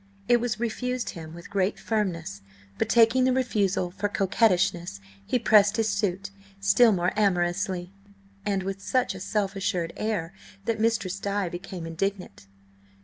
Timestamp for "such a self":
8.81-9.55